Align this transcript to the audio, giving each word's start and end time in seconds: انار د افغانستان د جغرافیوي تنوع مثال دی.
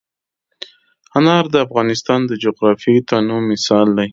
انار 1.17 1.43
د 1.53 1.55
افغانستان 1.65 2.19
د 2.25 2.31
جغرافیوي 2.43 3.01
تنوع 3.09 3.41
مثال 3.51 3.87
دی. 3.97 4.07